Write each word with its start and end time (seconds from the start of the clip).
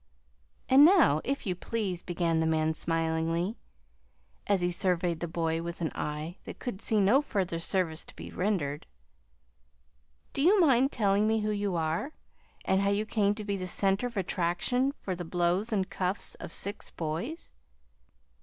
"And 0.67 0.83
now, 0.83 1.21
if 1.23 1.45
you 1.45 1.53
please," 1.53 2.01
began 2.01 2.39
the 2.39 2.47
man 2.47 2.73
smilingly, 2.73 3.59
as 4.47 4.61
he 4.61 4.71
surveyed 4.71 5.19
the 5.19 5.27
boy 5.27 5.61
with 5.61 5.79
an 5.79 5.91
eye 5.93 6.37
that 6.45 6.57
could 6.57 6.81
see 6.81 6.99
no 6.99 7.21
further 7.21 7.59
service 7.59 8.03
to 8.05 8.15
be 8.15 8.31
rendered, 8.31 8.87
"do 10.33 10.41
you 10.41 10.59
mind 10.59 10.91
telling 10.91 11.27
me 11.27 11.41
who 11.41 11.51
you 11.51 11.75
are, 11.75 12.13
and 12.65 12.81
how 12.81 12.89
you 12.89 13.05
came 13.05 13.35
to 13.35 13.45
be 13.45 13.57
the 13.57 13.67
center 13.67 14.07
of 14.07 14.17
attraction 14.17 14.91
for 15.03 15.15
the 15.15 15.23
blows 15.23 15.71
and 15.71 15.91
cuffs 15.91 16.33
of 16.39 16.51
six 16.51 16.89
boys?" 16.89 17.53